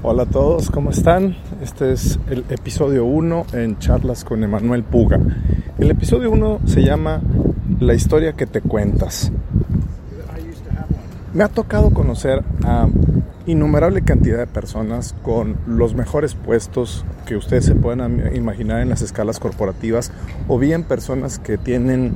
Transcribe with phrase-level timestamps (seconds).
[0.00, 1.36] Hola a todos, ¿cómo están?
[1.60, 5.18] Este es el episodio 1 en charlas con Emanuel Puga.
[5.76, 7.20] El episodio 1 se llama
[7.80, 9.32] La historia que te cuentas.
[11.34, 12.86] Me ha tocado conocer a
[13.46, 19.02] innumerable cantidad de personas con los mejores puestos que ustedes se puedan imaginar en las
[19.02, 20.12] escalas corporativas
[20.46, 22.14] o bien personas que tienen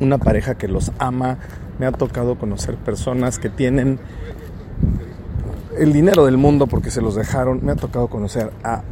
[0.00, 1.38] una pareja que los ama.
[1.78, 4.00] Me ha tocado conocer personas que tienen
[5.78, 7.60] el dinero del mundo porque se los dejaron.
[7.62, 8.82] Me ha tocado conocer a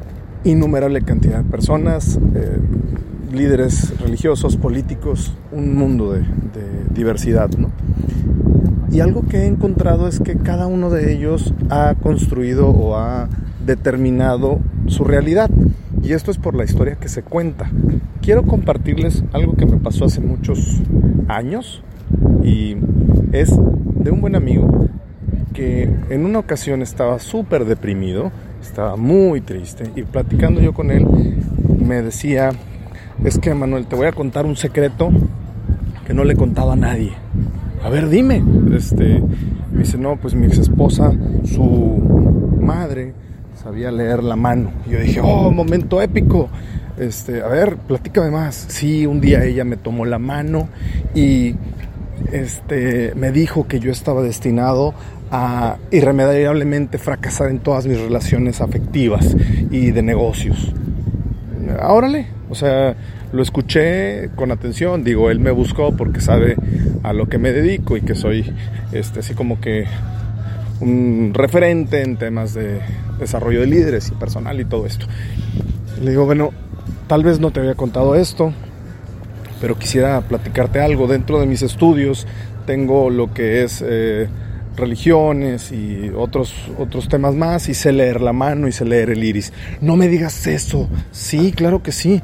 [0.45, 2.59] innumerable cantidad de personas, eh,
[3.33, 6.25] líderes religiosos, políticos, un mundo de,
[6.91, 7.49] diversidad.
[8.91, 13.29] Y algo que he encontrado es que cada uno de ellos ha construido o ha
[13.65, 15.49] determinado su realidad.
[16.03, 17.71] Y esto es por la historia que se cuenta.
[18.21, 20.83] Quiero compartirles algo que me pasó hace muchos
[21.29, 21.83] años
[22.43, 22.77] y
[23.33, 24.89] es de un buen amigo
[25.55, 28.31] que en una ocasión estaba súper deprimido,
[28.63, 31.07] estaba muy triste y platicando yo con él
[31.91, 32.51] me decía,
[33.25, 35.11] es que Manuel, te voy a contar un secreto
[36.07, 37.13] que no le contaba a nadie.
[37.83, 38.43] A ver, dime.
[38.75, 39.23] Este,
[39.73, 41.13] me dice, no, pues mi ex esposa,
[41.45, 43.15] su madre,
[43.63, 44.71] sabía leer la mano.
[44.87, 46.49] Y yo dije, oh, momento épico.
[46.99, 48.67] Este, a ver, platícame más.
[48.69, 50.69] Sí, un día ella me tomó la mano
[51.15, 51.55] y
[52.33, 54.95] este, me dijo que yo estaba destinado
[55.31, 59.37] a irremediablemente fracasar en todas mis relaciones afectivas
[59.71, 60.75] y de negocios.
[61.83, 62.97] Órale, o sea,
[63.33, 66.57] lo escuché con atención, digo, él me buscó porque sabe
[67.03, 68.53] a lo que me dedico y que soy
[68.93, 69.85] este así como que
[70.81, 72.81] un referente en temas de
[73.19, 75.07] desarrollo de líderes y personal y todo esto.
[76.03, 76.51] Le digo, bueno,
[77.07, 78.53] tal vez no te había contado esto,
[79.61, 81.07] pero quisiera platicarte algo.
[81.07, 82.27] Dentro de mis estudios
[82.67, 84.29] tengo lo que es eh,
[84.77, 89.23] religiones y otros, otros temas más y sé leer la mano y sé leer el
[89.23, 89.53] iris.
[89.81, 90.89] No me digas eso.
[91.13, 92.23] Sí, claro que sí.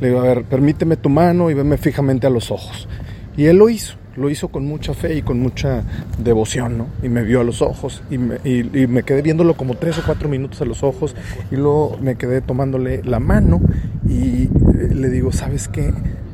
[0.00, 2.88] Le digo, a ver, permíteme tu mano y veme fijamente a los ojos.
[3.36, 5.82] Y él lo hizo, lo hizo con mucha fe y con mucha
[6.18, 6.86] devoción, ¿no?
[7.02, 10.02] Y me vio a los ojos y me, y me quedé viéndolo como tres o
[10.04, 11.14] cuatro minutos a los ojos
[11.50, 13.60] y luego me quedé tomándole la mano
[14.08, 14.48] y eh,
[14.92, 15.92] le digo, ¿sabes qué?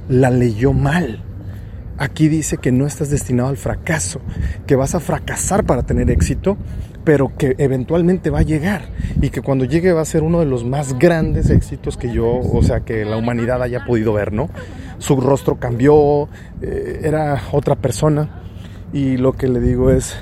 [0.09, 1.23] La leyó mal
[1.97, 4.21] Aquí dice que no estás destinado al fracaso,
[4.67, 6.57] que vas a fracasar para tener éxito,
[7.05, 8.89] pero que eventualmente va a llegar
[9.21, 12.27] y que cuando llegue va a ser uno de los más grandes éxitos que yo,
[12.27, 14.51] o sea, que la humanidad haya podido ver, ¿no?
[14.99, 16.29] Su rostro cambió,
[16.63, 18.43] eh, era otra persona
[18.93, 20.17] y lo que le digo es,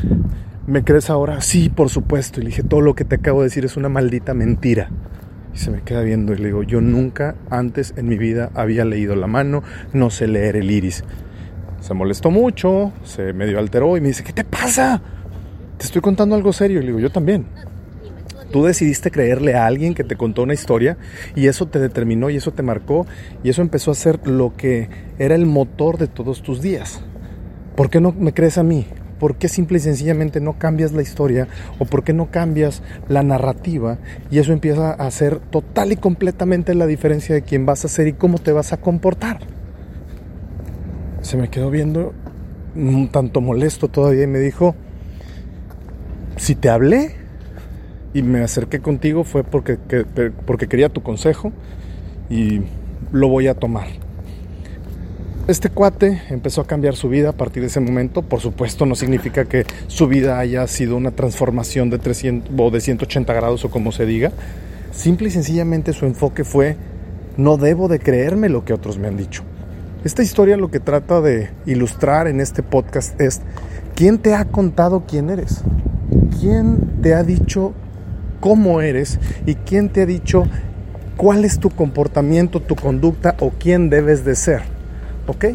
[0.66, 1.40] ¿me crees ahora?
[1.40, 2.40] Sí, por supuesto.
[2.40, 4.90] Y le dije, todo lo que te acabo de decir es una maldita mentira.
[5.54, 8.84] Y se me queda viendo y le digo, yo nunca antes en mi vida había
[8.84, 11.04] leído la mano, no sé leer el iris.
[11.80, 15.02] Se molestó mucho, se medio alteró y me dice, ¿qué te pasa?
[15.76, 16.78] Te estoy contando algo serio.
[16.78, 17.46] Y le digo, yo también.
[18.52, 20.98] Tú decidiste creerle a alguien que te contó una historia
[21.34, 23.06] y eso te determinó y eso te marcó
[23.42, 27.00] y eso empezó a ser lo que era el motor de todos tus días.
[27.74, 28.86] ¿Por qué no me crees a mí?
[29.22, 31.46] ¿Por qué simple y sencillamente no cambias la historia
[31.78, 33.98] o por qué no cambias la narrativa
[34.32, 38.08] y eso empieza a hacer total y completamente la diferencia de quién vas a ser
[38.08, 39.38] y cómo te vas a comportar?
[41.22, 42.12] se me quedó viendo
[42.74, 44.74] un tanto molesto todavía y me dijo,
[46.36, 47.14] si te hablé
[48.12, 49.78] y me acerqué contigo fue porque,
[50.44, 51.52] porque quería tu consejo
[52.28, 52.62] y
[53.12, 53.86] lo voy a tomar.
[55.48, 58.22] Este cuate empezó a cambiar su vida a partir de ese momento.
[58.22, 62.80] Por supuesto, no significa que su vida haya sido una transformación de 300 o de
[62.80, 64.30] 180 grados o como se diga.
[64.92, 66.76] Simple y sencillamente su enfoque fue,
[67.36, 69.42] no debo de creerme lo que otros me han dicho.
[70.04, 73.40] Esta historia lo que trata de ilustrar en este podcast es
[73.96, 75.62] quién te ha contado quién eres,
[76.38, 77.72] quién te ha dicho
[78.38, 80.44] cómo eres y quién te ha dicho
[81.16, 84.71] cuál es tu comportamiento, tu conducta o quién debes de ser.
[85.26, 85.46] ¿Ok?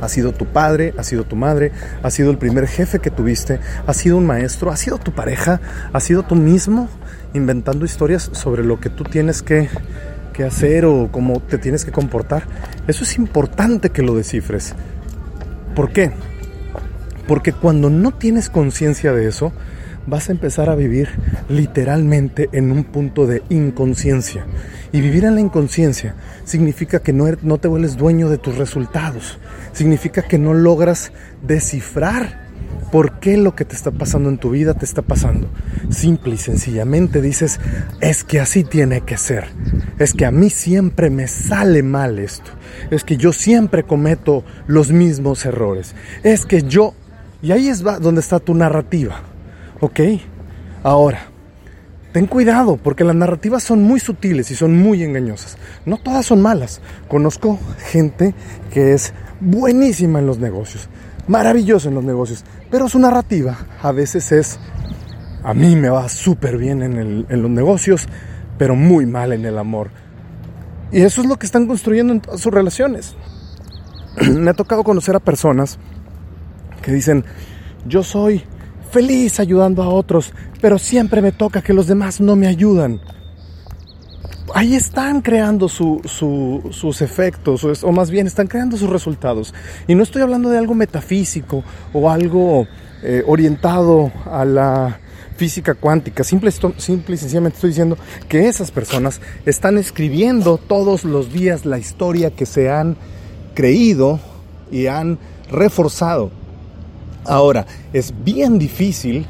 [0.00, 1.72] Ha sido tu padre, ha sido tu madre,
[2.02, 5.60] ha sido el primer jefe que tuviste, ha sido un maestro, ha sido tu pareja,
[5.92, 6.88] ha sido tú mismo
[7.32, 9.68] inventando historias sobre lo que tú tienes que
[10.36, 12.46] qué hacer o cómo te tienes que comportar.
[12.86, 14.74] Eso es importante que lo descifres.
[15.74, 16.12] ¿Por qué?
[17.26, 19.52] Porque cuando no tienes conciencia de eso,
[20.06, 21.08] vas a empezar a vivir
[21.48, 24.46] literalmente en un punto de inconsciencia.
[24.92, 26.14] Y vivir en la inconsciencia
[26.44, 29.38] significa que no, er, no te vuelves dueño de tus resultados.
[29.72, 31.12] Significa que no logras
[31.46, 32.46] descifrar
[32.90, 35.48] por qué lo que te está pasando en tu vida te está pasando.
[35.90, 37.60] Simple y sencillamente dices,
[38.00, 39.48] es que así tiene que ser.
[39.98, 42.50] Es que a mí siempre me sale mal esto.
[42.90, 45.94] Es que yo siempre cometo los mismos errores.
[46.22, 46.94] Es que yo...
[47.42, 49.22] Y ahí es donde está tu narrativa.
[49.80, 50.00] ¿Ok?
[50.82, 51.26] Ahora,
[52.12, 55.58] ten cuidado, porque las narrativas son muy sutiles y son muy engañosas.
[55.84, 56.80] No todas son malas.
[57.08, 57.58] Conozco
[57.90, 58.34] gente
[58.72, 60.88] que es buenísima en los negocios,
[61.28, 64.58] maravillosa en los negocios, pero su narrativa a veces es,
[65.42, 68.06] a mí me va súper bien en, los negocios,
[68.58, 69.90] pero muy mal en el amor.
[70.90, 73.14] Y eso es lo que están construyendo en todas sus relaciones.
[74.30, 75.78] me ha tocado conocer a personas
[76.80, 77.24] que dicen,
[77.86, 78.44] yo soy
[78.96, 80.32] feliz ayudando a otros,
[80.62, 82.98] pero siempre me toca que los demás no me ayudan.
[84.54, 89.52] Ahí están creando sus efectos, o, más bien están creando sus resultados.
[89.86, 91.62] Y no estoy hablando de algo metafísico
[91.92, 92.66] o algo
[93.02, 94.98] eh, orientado a la
[95.36, 96.24] física cuántica.
[96.24, 97.98] Simple, simple y sencillamente estoy diciendo
[98.30, 102.96] que esas personas están escribiendo todos los días la historia que se han
[103.54, 104.20] creído
[104.72, 105.18] y han
[105.50, 106.30] reforzado.
[107.26, 109.26] Ahora, es bien difícil,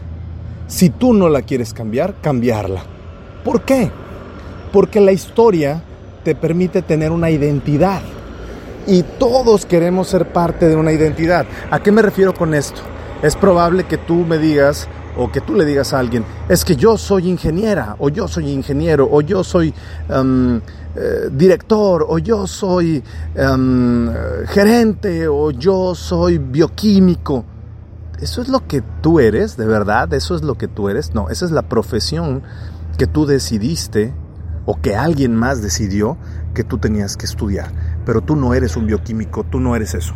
[0.67, 2.83] si tú no la quieres cambiar, cambiarla.
[3.45, 3.91] ¿Por qué?
[4.73, 5.83] Porque la historia
[6.25, 8.03] te permite tener una identidad.
[8.87, 11.47] Y todos queremos ser parte de una identidad.
[11.71, 12.81] ¿A qué me refiero con esto?
[13.23, 16.77] Es probable que tú me digas, o que tú le digas a alguien, es que
[16.77, 19.73] yo soy ingeniera, o yo soy ingeniero, o yo soy
[20.09, 20.57] em,
[20.95, 23.03] eh, director, o yo soy
[23.35, 24.11] em,
[24.49, 27.45] gerente, o yo soy bioquímico.
[28.21, 30.13] ¿Eso es lo que tú eres, de verdad?
[30.15, 31.15] ¿Eso es lo que tú eres?
[31.15, 32.43] No, esa es la profesión
[32.97, 34.15] que tú decidiste
[34.65, 36.17] o que alguien más decidió
[36.55, 37.71] que tú tenías que estudiar.
[38.07, 40.15] Pero tú no eres un bioquímico, tú no eres eso.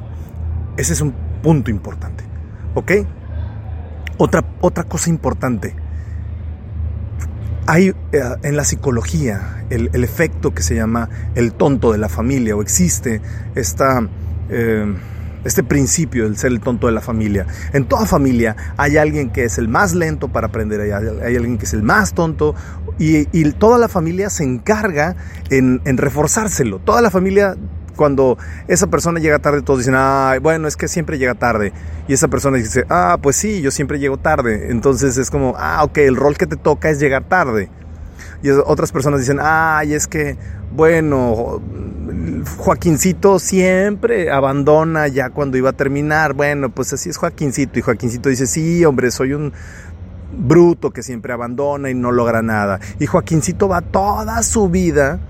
[0.79, 2.25] Ese es un punto importante.
[2.75, 2.93] ¿Ok?
[4.17, 5.76] Otra, otra cosa importante.
[7.67, 7.94] Hay eh,
[8.43, 13.20] en la psicología el, efecto que se llama el tonto de la familia o existe
[13.55, 14.08] esta...
[14.49, 14.97] Eh,
[15.44, 17.46] este principio del ser el tonto de la familia.
[17.72, 20.92] En toda familia hay alguien que es el más lento para aprender, hay,
[21.37, 22.54] alguien que es el más tonto
[22.98, 25.16] y, toda la familia se encarga
[25.50, 26.78] en, reforzárselo.
[26.78, 27.56] Toda la familia
[27.96, 31.72] cuando esa persona llega tarde, todos dicen, ah, bueno, es que siempre llega tarde.
[32.08, 34.70] Y esa persona dice, ah, pues sí, yo siempre llego tarde.
[34.70, 37.69] Entonces es como, ah, ok, el rol que te toca es llegar tarde.
[38.42, 40.38] Y otras personas dicen, ay, es que,
[40.72, 41.60] bueno,
[42.56, 46.34] Joaquincito siempre abandona ya cuando iba a terminar.
[46.34, 47.78] Bueno, pues así es Joaquincito.
[47.78, 49.52] Y Joaquincito dice, sí, hombre, soy un
[50.37, 52.81] bruto que siempre abandona y no logra nada.
[52.99, 55.20] Y Joaquincito va toda su vida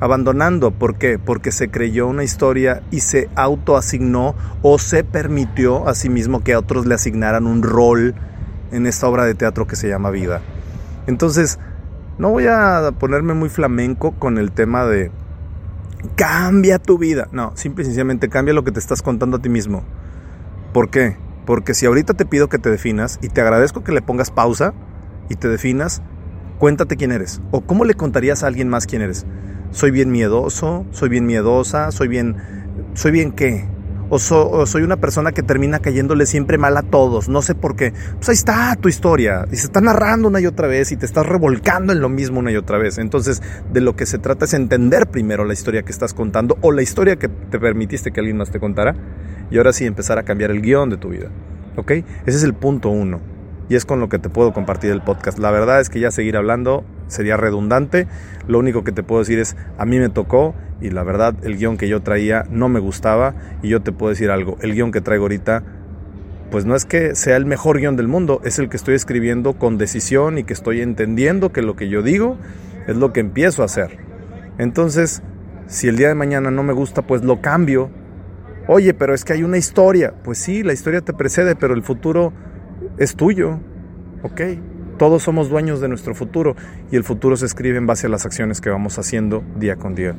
[0.00, 0.70] abandonando.
[0.70, 1.18] ¿Por qué?
[1.18, 6.54] Porque se creyó una historia y se autoasignó o se permitió a sí mismo que
[6.54, 8.14] a otros le asignaran un rol
[8.72, 10.40] en esta obra de teatro que se llama vida.
[11.06, 11.58] Entonces,
[12.18, 15.10] no voy a ponerme muy flamenco con el tema de
[16.16, 17.28] cambia tu vida.
[17.32, 19.84] No, simple y sencillamente cambia lo que te estás contando a ti mismo.
[20.72, 21.16] ¿Por qué?
[21.46, 24.74] Porque si ahorita te pido que te definas y te agradezco que le pongas pausa
[25.28, 26.02] y te definas,
[26.58, 27.40] cuéntate quién eres.
[27.50, 29.26] O cómo le contarías a alguien más quién eres.
[29.70, 32.36] Soy bien miedoso, soy bien miedosa, soy bien...
[32.94, 33.68] ¿Soy bien qué?
[34.08, 37.92] O, soy una persona que termina cayéndole siempre mal a todos, no sé por qué.
[38.16, 41.06] Pues ahí está tu historia y se está narrando una y otra vez y te
[41.06, 42.98] estás revolcando en lo mismo una y otra vez.
[42.98, 43.42] Entonces,
[43.72, 46.82] de lo que se trata es entender primero la historia que estás contando o la
[46.82, 48.94] historia que te permitiste que alguien más te contara
[49.50, 51.28] y ahora sí empezar a cambiar el guion de tu vida.
[51.76, 51.90] ¿Ok?
[51.90, 53.33] Ese es el punto uno
[53.68, 55.38] y es con lo que te puedo compartir el podcast.
[55.38, 58.06] La verdad es que ya seguir hablando sería redundante.
[58.46, 61.56] Lo único que te puedo decir es, a mí me tocó y la verdad el
[61.56, 64.92] guion que yo traía no me gustaba y yo te puedo decir algo, el guion
[64.92, 65.62] que traigo ahorita
[66.50, 69.54] pues no es que sea el mejor guion del mundo, es el que estoy escribiendo
[69.54, 72.36] con decisión y que estoy entendiendo que lo que yo digo
[72.86, 73.98] es lo que empiezo a hacer.
[74.58, 75.22] Entonces,
[75.66, 77.90] si el día de mañana no me gusta, pues lo cambio.
[78.68, 80.14] Oye, pero es que hay una historia.
[80.22, 82.32] Pues sí, la historia te precede, pero el futuro
[82.98, 83.58] es tuyo.
[84.22, 84.40] ¿Ok?
[84.98, 86.54] Todos somos dueños de nuestro futuro
[86.90, 89.94] y el futuro se escribe en base a las acciones que vamos haciendo día con
[89.94, 90.14] día.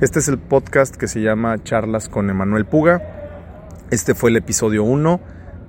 [0.00, 3.00] Este es el podcast que se llama Charlas con Emanuel Puga.
[3.90, 5.20] Este fue el episodio 1.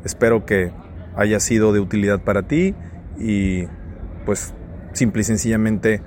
[0.04, 0.72] Espero que
[1.16, 2.74] haya sido de utilidad para ti
[3.20, 3.68] y
[4.26, 4.54] pues
[4.94, 6.02] simple y sencillamente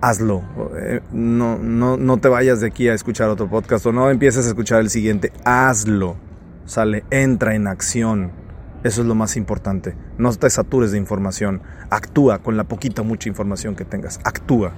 [0.00, 0.44] hazlo.
[0.78, 4.46] Eh, no, no, no te vayas de aquí a escuchar otro podcast o no empieces
[4.46, 5.32] a escuchar el siguiente.
[5.44, 6.16] Hazlo.
[6.66, 8.45] Sale, entra en acción
[8.84, 9.94] eso es lo más importante.
[10.18, 11.62] No te satures de información.
[11.90, 14.20] Actúa con la poquita mucha información que tengas.
[14.24, 14.72] Actúa.